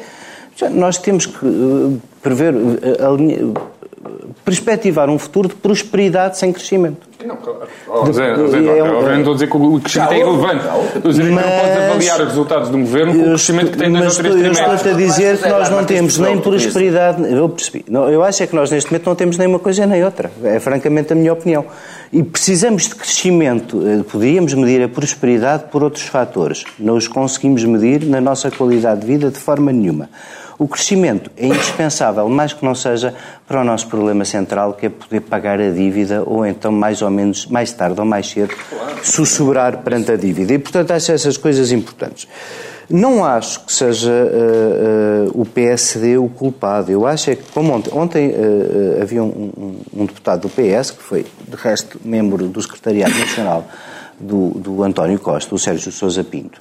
[0.68, 3.48] nós temos que eh, prever, eh,
[4.46, 7.10] perspectivar um futuro de prosperidade sem crescimento.
[7.26, 7.38] Não,
[7.90, 10.64] oh, Zé, Zé, é, não estou a dizer que o crescimento é irrelevante.
[10.96, 13.72] Estou a dizer que não podes avaliar os resultados de um governo com o crescimento
[13.72, 14.68] que tem nas outras trimestres.
[14.68, 17.22] Eu estou a dizer que nós não temos nem prosperidade...
[17.30, 17.84] Eu percebi.
[17.90, 20.32] Eu acho é que nós neste momento não temos nem uma coisa nem outra.
[20.44, 21.66] É francamente a minha opinião.
[22.14, 23.86] E precisamos de crescimento.
[23.86, 26.64] Eh, podíamos medir a prosperidade por outros fatores.
[26.80, 30.10] Não os conseguimos medir na nossa qualidade de vida de forma nenhuma.
[30.60, 33.16] O crescimento é indispensável, mais que não seja
[33.48, 37.10] para o nosso problema central, que é poder pagar a dívida ou então, mais ou
[37.10, 38.54] menos, mais tarde ou mais cedo,
[39.02, 40.54] sussurrar perante a dívida.
[40.54, 42.28] E, portanto, acho essas coisas importantes.
[42.90, 46.92] Não acho que seja uh, uh, o PSD o culpado.
[46.92, 50.92] Eu acho é que, como ontem, ontem uh, havia um, um, um, deputado do PS,
[50.92, 53.66] que foi, de resto, membro do Secretariado Nacional
[54.20, 56.60] do, do António Costa, o Sérgio Sousa Pinto,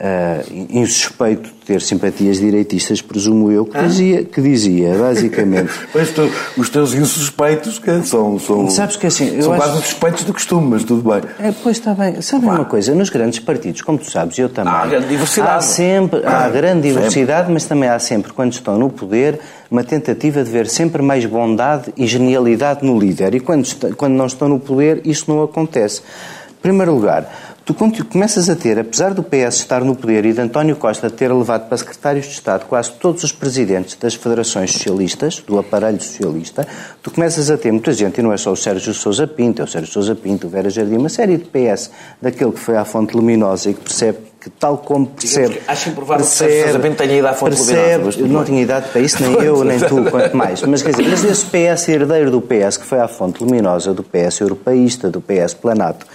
[0.00, 3.82] uh, insuspeito de ter simpatias direitistas, presumo eu, que, ah?
[3.82, 5.70] dizia, que dizia, basicamente...
[5.92, 10.32] Pois tu, os teus insuspeitos que são, são, Sabes que, assim, são quase suspeitos do
[10.32, 11.22] costume, mas tudo bem.
[11.38, 12.20] É, pois está bem.
[12.22, 12.94] Sabe uma coisa?
[12.94, 14.72] Nos grandes partidos, como tu sabes, eu também...
[14.72, 15.56] Há grande diversidade.
[15.56, 17.52] Há sempre, há grande diversidade, sempre.
[17.52, 19.38] mas também há sempre, quando estão no poder,
[19.70, 23.34] uma tentativa de ver sempre mais bondade e genialidade no líder.
[23.34, 26.02] E quando, quando não estão no poder, isso não acontece.
[26.50, 30.40] Em primeiro lugar, tu começas a ter, apesar do PS estar no poder e de
[30.40, 35.42] António Costa ter levado para secretários de Estado quase todos os presidentes das federações socialistas,
[35.46, 36.66] do aparelho socialista,
[37.02, 39.64] tu começas a ter muita gente, e não é só o Sérgio Sousa Pinto, é
[39.64, 42.84] o Sérgio Sousa Pinto, o Vera Jardim, uma série de PS, daquele que foi à
[42.84, 45.60] fonte luminosa e que percebe que tal como percebe...
[45.68, 48.26] Acho improvável percebe, que Sousa Pinto tenha ido à fonte percebe, luminosa.
[48.26, 50.62] Não tinha idade para isso, nem eu, nem tu, quanto mais.
[50.62, 54.02] Mas quer dizer, mas esse PS herdeiro do PS, que foi à fonte luminosa, do
[54.02, 56.06] PS europeísta, do PS planato,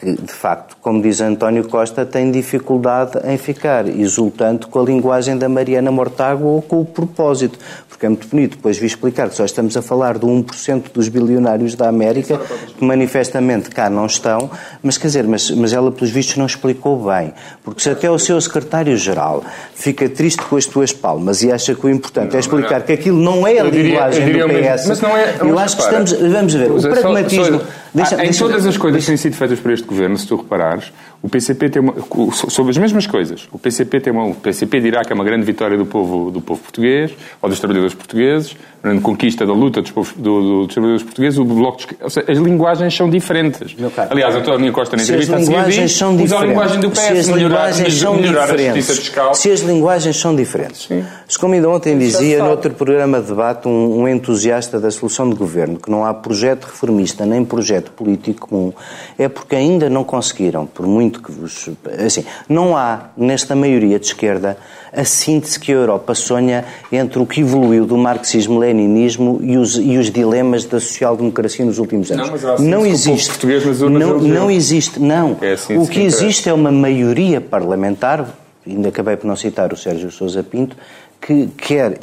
[0.00, 5.38] que, de facto, como diz António Costa, tem dificuldade em ficar exultante com a linguagem
[5.38, 8.56] da Mariana Mortágua ou com o propósito, porque é muito bonito.
[8.56, 12.38] Depois vi explicar que só estamos a falar de 1% dos bilionários da América,
[12.76, 14.50] que manifestamente cá não estão,
[14.82, 17.32] mas quer dizer, mas, mas ela, pelos vistos, não explicou bem.
[17.64, 21.86] Porque se até o seu secretário-geral fica triste com as tuas palmas e acha que
[21.86, 22.86] o importante não, é explicar não.
[22.86, 25.82] que aquilo não é a diria, linguagem do PS, mas não é, eu acho que
[25.82, 26.12] estamos.
[26.12, 27.44] Vamos ver, o pragmatismo.
[27.44, 29.86] Só, só, deixa, em deixa, todas as coisas deixa, que têm sido feitas por este
[29.86, 30.92] governo, se tu reparares,
[31.26, 31.92] O PCP tem uma,
[32.30, 33.48] sobre as mesmas coisas.
[33.50, 36.40] O PCP tem uma, o PCP dirá que é uma grande vitória do povo do
[36.40, 37.10] povo português
[37.42, 41.36] ou dos trabalhadores portugueses, grande conquista da luta dos, povos, do, dos trabalhadores portugueses.
[41.36, 43.74] O bloco de, seja, as linguagens são diferentes.
[44.08, 47.00] Aliás, a António Costa na entrevista a seguir diz, são usa a linguagem do PS,
[47.00, 49.34] se as melhorar, são melhorar a justiça fiscal.
[49.34, 50.86] Se as linguagens são diferentes.
[50.86, 51.04] Sim.
[51.40, 55.76] Como ainda ontem dizia, noutro programa de debate, um, um entusiasta da solução de governo,
[55.76, 58.72] que não há projeto reformista nem projeto político comum,
[59.18, 61.70] é porque ainda não conseguiram, por muito que vos.
[62.04, 64.56] Assim, não há, nesta maioria de esquerda,
[64.92, 69.98] a síntese que a Europa sonha entre o que evoluiu do marxismo-leninismo e os, e
[69.98, 72.42] os dilemas da social-democracia nos últimos anos.
[72.42, 73.30] Não, mas não existe.
[73.30, 75.36] Português nas não, não existe, não.
[75.40, 78.26] É assim o que existe é uma maioria parlamentar,
[78.66, 80.76] ainda acabei por não citar o Sérgio Sousa Pinto,
[81.20, 81.98] que quer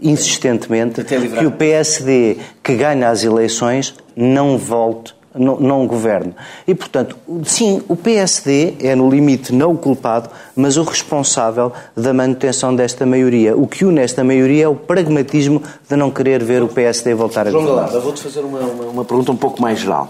[0.00, 6.34] insistentemente que o PSD que ganha as eleições não volte não, não governe.
[6.66, 12.12] E, portanto, sim, o PSD é, no limite, não o culpado, mas o responsável da
[12.12, 13.56] manutenção desta maioria.
[13.56, 17.46] O que une esta maioria é o pragmatismo de não querer ver o PSD voltar
[17.48, 17.90] a governar.
[17.90, 20.08] João vou-te fazer uma, uma, uma pergunta um pouco mais geral.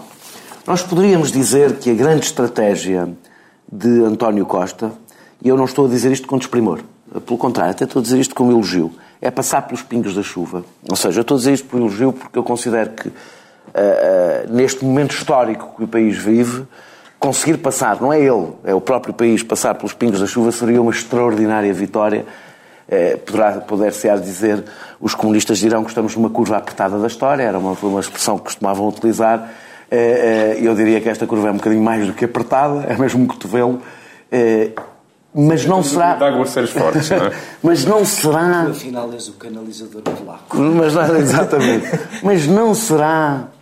[0.65, 3.09] Nós poderíamos dizer que a grande estratégia
[3.71, 4.91] de António Costa,
[5.41, 6.79] e eu não estou a dizer isto com desprimor,
[7.25, 10.63] pelo contrário, até estou a dizer isto como elogio, é passar pelos pingos da chuva.
[10.89, 13.11] Ou seja, eu estou a dizer isto por elogio porque eu considero que
[13.69, 16.65] uh, neste momento histórico que o país vive,
[17.19, 20.81] conseguir passar, não é ele, é o próprio país, passar pelos pingos da chuva seria
[20.81, 22.25] uma extraordinária vitória.
[22.87, 24.63] Uh, poderá poder-se dizer,
[24.99, 28.45] os comunistas dirão que estamos numa curva apertada da história, era uma, uma expressão que
[28.45, 29.51] costumavam utilizar.
[30.59, 33.27] Eu diria que esta curva é um bocadinho mais do que apertada, é mesmo um
[33.27, 33.81] cotovelo.
[35.39, 36.17] Mas não será.
[36.67, 37.31] Fortes, não é?
[37.61, 38.63] Mas não será.
[38.63, 40.57] Afinal, és o canalizador polaco.
[40.57, 41.87] Mas, exatamente.
[42.23, 43.56] Mas não será eh, eh,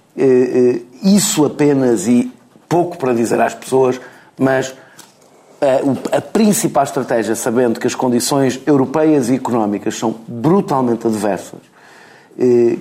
[1.04, 2.32] isso apenas e
[2.69, 3.99] pouco para dizer às pessoas,
[4.39, 4.73] mas
[5.62, 11.60] eh, a principal estratégia, sabendo que as condições europeias e económicas são brutalmente adversas,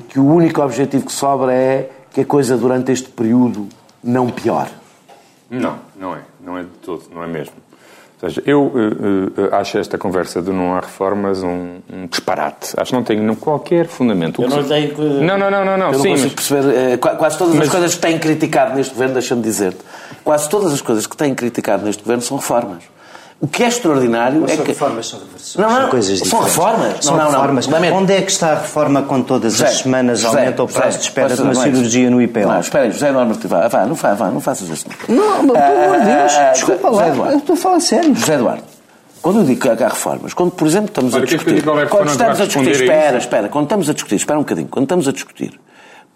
[0.08, 3.68] que o único objetivo que sobra é que a coisa durante este período
[4.02, 4.70] não piore.
[5.48, 6.20] Não, não é.
[6.40, 7.54] Não é de todo, não é mesmo
[8.28, 12.74] seja, eu uh, uh, acho esta conversa do não há reformas um, um, disparate.
[12.76, 14.42] Acho que não tem qualquer fundamento.
[14.42, 15.00] Eu não tenho que...
[15.00, 15.76] Não, não, não, não.
[15.76, 15.92] não.
[15.92, 16.34] Eu Sim, não consigo mas...
[16.34, 16.94] perceber.
[16.94, 17.66] Uh, quase todas mas...
[17.66, 19.80] as coisas que têm criticado neste governo, deixa-me dizer-te,
[20.22, 22.93] quase todas as coisas que têm criticado neste governo são reformas.
[23.44, 24.70] O que é extraordinário Mas é são que.
[24.70, 25.56] reformas, são reversões.
[25.56, 27.04] Não, não, são coisas são reformas.
[27.04, 27.66] São não, reformas.
[27.66, 27.96] Não, não.
[27.98, 30.86] Onde é que está a reforma com todas José, as semanas José, aumenta o prazo
[30.86, 32.40] José, de espera de uma cirurgia no IPO?
[32.40, 34.86] Não, espera aí, José Eduardo vá, vá, não, vá, vá, não faças isso.
[35.10, 38.14] Não, pelo amor de Deus, ah, desculpa lá, eu estou a falar sério.
[38.14, 38.64] José Eduardo,
[39.20, 41.62] quando eu digo que há reformas, quando, por exemplo, estamos a discutir.
[41.90, 45.06] Quando estamos a discutir, espera, espera, quando estamos a discutir, espera um bocadinho, quando estamos
[45.06, 45.60] a discutir,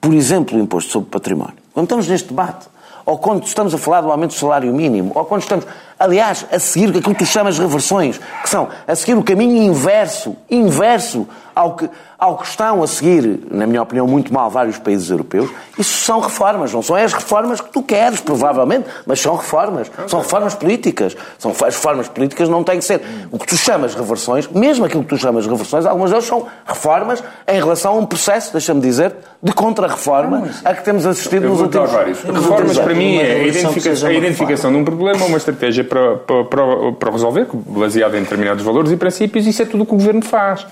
[0.01, 2.69] por exemplo, o imposto sobre património, quando estamos neste debate,
[3.09, 5.65] ou quando estamos a falar do aumento do salário mínimo, ou quando estamos
[5.99, 10.37] aliás, a seguir aquilo que tu chamas reversões, que são a seguir o caminho inverso,
[10.51, 11.89] inverso ao que,
[12.19, 16.19] ao que estão a seguir, na minha opinião, muito mal vários países europeus, isso são
[16.19, 21.17] reformas, não são as reformas que tu queres, provavelmente, mas são reformas, são reformas políticas.
[21.39, 23.01] São, as reformas políticas não têm que ser
[23.31, 27.23] o que tu chamas reversões, mesmo aquilo que tu chamas reversões, algumas delas são reformas
[27.47, 31.95] em relação a um processo, deixa-me dizer, de contra-reforma a que temos assistido nos últimos
[31.95, 32.21] anos.
[32.25, 36.45] Reformas, para mim, é a identificação, a identificação de um problema, uma estratégia para, para,
[36.47, 39.97] para, para resolver, baseado em determinados valores e princípios, isso é tudo o que o
[39.97, 40.67] Governo faz.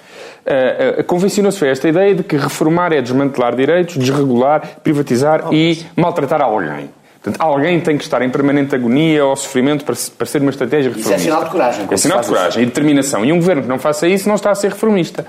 [0.46, 5.84] Uh, uh, Convencionou-se esta ideia de que reformar é desmantelar direitos, desregular, privatizar oh, e
[5.96, 6.88] maltratar alguém.
[7.20, 10.90] Portanto, alguém tem que estar em permanente agonia ou sofrimento para, para ser uma estratégia
[10.90, 11.16] reformista.
[11.16, 11.88] Isso é sinal de coragem.
[11.90, 12.60] É sinal de coragem isso.
[12.60, 13.24] e determinação.
[13.24, 15.26] E um governo que não faça isso não está a ser reformista.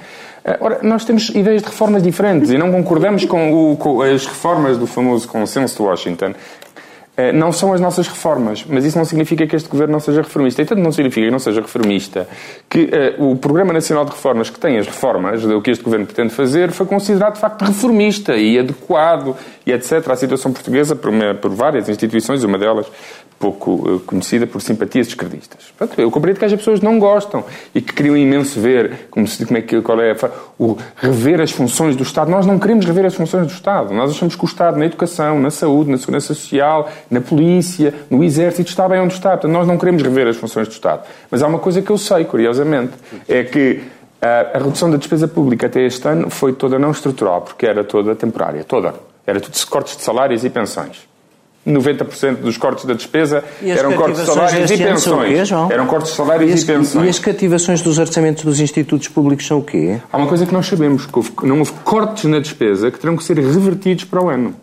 [0.61, 4.77] Ora, nós temos ideias de reformas diferentes e não concordamos com, o, com as reformas
[4.77, 6.35] do famoso consenso de Washington, eh,
[7.33, 10.61] não são as nossas reformas, mas isso não significa que este governo não seja reformista.
[10.61, 12.27] E tanto não significa que não seja reformista,
[12.69, 16.05] que uh, o Programa Nacional de Reformas, que tem as reformas do que este governo
[16.05, 19.35] pretende fazer, foi considerado de facto reformista e adequado
[19.67, 20.09] e etc.
[20.09, 22.87] à situação portuguesa por, por várias instituições, uma delas
[23.37, 25.71] pouco uh, conhecida por simpatias esquerdistas.
[25.77, 27.43] Portanto, eu compreendo que as pessoas não gostam
[27.75, 30.15] e que queriam imenso ver como, se, como é que, qual é
[30.57, 32.31] o rever as funções do Estado.
[32.31, 33.93] Nós não queremos rever as funções do Estado.
[33.93, 38.23] Nós achamos que o Estado na educação, na saúde, na segurança social, na polícia, no
[38.23, 39.31] exército está bem onde está.
[39.31, 41.03] Portanto, nós não queremos rever as funções do Estado.
[41.29, 42.93] Mas há uma coisa que eu sei, curiosamente,
[43.27, 43.81] é que
[44.21, 47.83] a, a redução da despesa pública até este ano foi toda não estrutural, porque era
[47.83, 48.95] toda temporária, toda.
[49.27, 51.05] Era tudo cortes de salários e pensões.
[51.67, 55.49] 90% dos cortes da despesa eram cortes de salários e pensões.
[55.49, 57.05] Quê, eram cortes de salários e, as, e, pensões.
[57.05, 59.99] E as cativações dos orçamentos dos institutos públicos são o quê?
[60.11, 63.17] Há uma coisa que nós sabemos, que houve, não houve cortes na despesa que terão
[63.17, 64.55] que ser revertidos para o ano.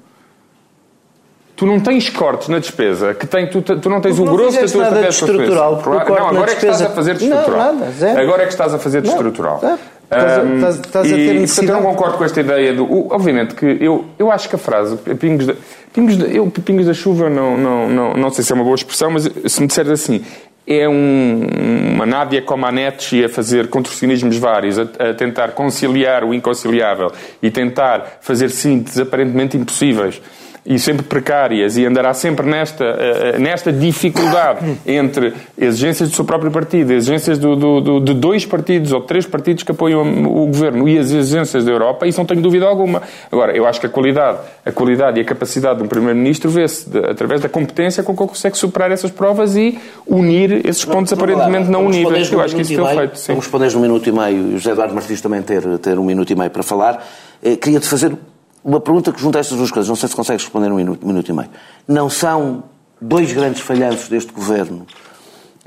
[1.56, 4.66] Tu não tens cortes na despesa, que tem, tu, tu não tens o grosso da
[4.66, 5.80] tua nada de estrutural.
[5.82, 7.72] Claro, não, agora é que estás a fazer de estrutural.
[7.72, 8.20] Não, nada, zero.
[8.20, 9.60] Agora é que estás a fazer de estrutural.
[9.62, 13.12] Um, estás, estás a ter e, portanto, eu não concordo com esta ideia do.
[13.12, 15.54] Obviamente que eu, eu acho que a frase pingos da,
[15.92, 18.74] pingos da, eu, pingos da chuva não, não, não, não sei se é uma boa
[18.74, 20.22] expressão, mas se me disseres assim,
[20.66, 21.46] é um,
[21.94, 27.10] uma Nádia Comaneci a fazer contorcionismos vários, a, a, tentar conciliar o inconciliável
[27.42, 30.20] e tentar fazer sínteses aparentemente impossíveis
[30.66, 36.50] e sempre precárias e andará sempre nesta, uh, nesta dificuldade entre exigências do seu próprio
[36.50, 40.88] partido, exigências do, do, do, de dois partidos ou três partidos que apoiam o governo
[40.88, 43.02] e as exigências da Europa, isso não tenho dúvida alguma.
[43.30, 46.86] Agora, eu acho que a qualidade, a qualidade e a capacidade de um Primeiro-Ministro vê-se
[46.98, 51.18] através da competência com que ele consegue superar essas provas e unir esses pontos não,
[51.18, 52.32] aparentemente não, não unidos.
[52.32, 53.18] Eu acho que isso foi feito.
[53.18, 53.32] Sim.
[53.32, 56.36] Vamos responder num minuto e meio, José Eduardo Martins também ter, ter um minuto e
[56.36, 57.06] meio para falar.
[57.42, 58.16] Eh, Queria-te fazer
[58.64, 61.28] uma pergunta que junta estas duas coisas, não sei se consegues responder num minuto, minuto
[61.28, 61.50] e meio.
[61.86, 62.64] Não são
[63.00, 64.86] dois grandes falhanços deste governo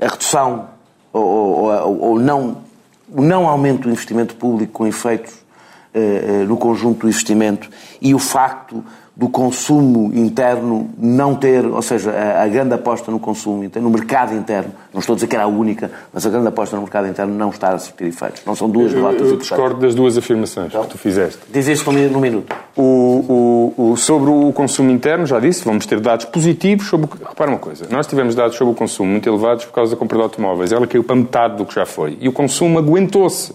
[0.00, 0.68] a redução
[1.12, 2.58] ou, não,
[3.10, 5.34] o não aumento do investimento público com efeitos
[5.94, 7.70] eh, eh no conjunto do investimento
[8.00, 8.84] e o facto
[9.18, 13.98] do consumo interno não ter, ou seja, a, a, grande aposta no consumo interno, no
[13.98, 16.82] mercado interno, não estou a dizer que era a única, mas a grande aposta no
[16.82, 18.42] mercado interno não está a surtir efeitos.
[18.46, 21.40] Não são duas derrotas Eu, eu discordo das duas afirmações então, que tu fizeste.
[21.52, 22.54] Diz isto num minuto.
[22.76, 27.10] O, o, o, sobre o consumo interno, já disse, vamos ter dados positivos sobre...
[27.28, 30.16] Repara uma coisa, nós tivemos dados sobre o consumo muito elevados por causa da compra
[30.16, 30.70] de automóveis.
[30.70, 32.16] Ela caiu para metade do que já foi.
[32.20, 33.52] E o consumo aguentou-se.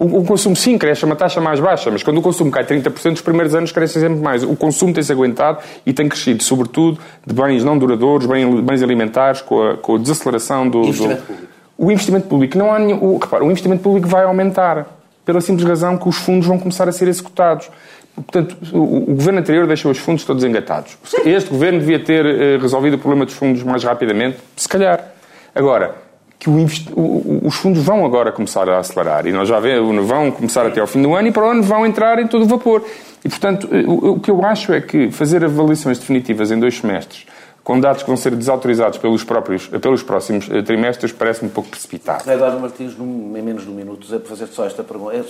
[0.00, 2.64] O, o, consumo sim cresce a uma taxa mais baixa, mas quando o consumo cai
[2.64, 4.42] 30%, os primeiros anos crescem sempre mais.
[4.42, 9.62] O consumo tem-se aguentado e tem crescido, sobretudo, de bens não duradouros, bens alimentares, com
[9.62, 10.78] a, com a desaceleração do...
[10.78, 11.26] Investimento do...
[11.26, 11.52] público.
[11.76, 12.98] O investimento público não há nenhum...
[13.04, 14.86] O, repara, o investimento público vai aumentar,
[15.22, 17.68] pela simples razão que os fundos vão começar a ser executados.
[18.14, 20.96] Portanto, o, o governo anterior deixou os fundos todos engatados.
[21.26, 25.12] Este governo devia ter uh, resolvido o problema dos fundos mais rapidamente, se calhar.
[25.54, 25.94] Agora,
[26.40, 30.80] que os fundos vão agora começar a acelerar e nós já vemos, vão começar até
[30.80, 32.82] ao fim do ano e para o ano vão entrar em todo o vapor.
[33.22, 37.26] E, portanto, o, o que eu acho é que fazer avaliações definitivas em dois semestres
[37.62, 41.68] com dados que vão ser desautorizados pelos, próprios, pelos próximos eh, trimestres parece-me um pouco
[41.68, 42.28] precipitado.
[42.28, 45.14] Eduardo Martins, em menos de um minuto, fazer só esta pergunta.
[45.14, 45.22] É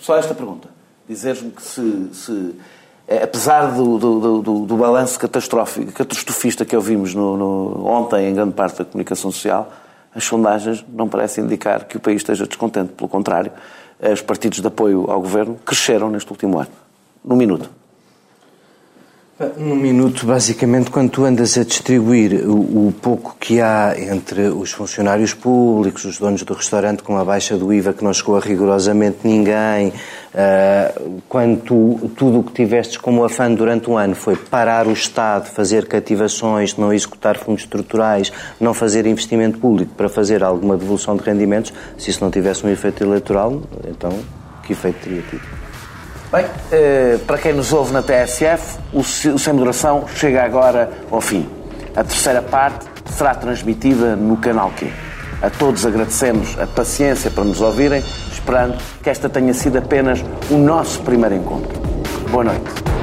[0.00, 0.68] só esta pergunta.
[1.08, 2.54] Dizer-me que se, se
[3.08, 8.34] é, apesar do, do, do, do balanço catastrófico, catastrofista que ouvimos no, no, ontem em
[8.34, 9.72] grande parte da comunicação social,
[10.14, 12.92] as sondagens não parecem indicar que o país esteja descontente.
[12.92, 13.52] Pelo contrário,
[14.00, 16.70] os partidos de apoio ao governo cresceram neste último ano.
[17.24, 17.70] Num minuto.
[19.56, 24.72] Num minuto, basicamente, quando tu andas a distribuir o, o, pouco que há entre os
[24.72, 28.40] funcionários públicos, os donos do restaurante com a baixa do IVA que não chegou a
[28.40, 34.34] rigorosamente ninguém, uh, quando tu, tudo o que tivestes como afã durante um ano foi
[34.34, 40.42] parar o Estado, fazer cativações, não executar fundos estruturais, não fazer investimento público para fazer
[40.42, 44.18] alguma devolução de rendimentos, se isso não tivesse um efeito eleitoral, então
[44.64, 45.57] que efeito teria tido?
[46.30, 51.48] Bem, eh, para quem nos ouve na TSF, o Sem Moderação chega agora ao fim.
[51.96, 54.92] A terceira parte será transmitida no canal Q.
[55.40, 60.58] A todos agradecemos a paciência para nos ouvirem, esperando que esta tenha sido apenas o
[60.58, 61.80] nosso primeiro encontro.
[62.30, 62.97] Boa noite.